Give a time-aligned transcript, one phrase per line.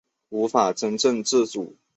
[0.29, 1.77] 无法真正自主